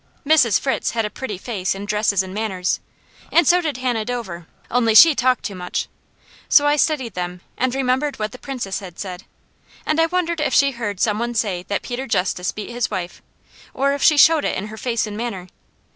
Mrs. 0.25 0.59
Fritz 0.59 0.89
had 0.97 1.05
a 1.05 1.11
pretty 1.11 1.37
face 1.37 1.75
and 1.75 1.87
dresses 1.87 2.23
and 2.23 2.33
manners, 2.33 2.79
and 3.31 3.47
so 3.47 3.61
did 3.61 3.77
Hannah 3.77 4.03
Dover, 4.03 4.47
only 4.71 4.95
she 4.95 5.13
talked 5.13 5.43
too 5.45 5.53
much. 5.53 5.87
So 6.49 6.65
I 6.65 6.75
studied 6.75 7.13
them 7.13 7.41
and 7.55 7.75
remembered 7.75 8.17
what 8.17 8.31
the 8.31 8.39
Princess 8.39 8.79
had 8.79 8.97
said, 8.97 9.25
and 9.85 10.01
I 10.01 10.07
wondered 10.07 10.41
if 10.41 10.55
she 10.55 10.71
heard 10.71 10.99
some 10.99 11.19
one 11.19 11.35
say 11.35 11.61
that 11.67 11.83
Peter 11.83 12.07
Justice 12.07 12.51
beat 12.51 12.71
his 12.71 12.89
wife, 12.89 13.21
or 13.75 13.93
if 13.93 14.01
she 14.01 14.17
showed 14.17 14.43
it 14.43 14.57
in 14.57 14.69
her 14.69 14.77
face 14.77 15.05
and 15.05 15.15
manner. 15.15 15.49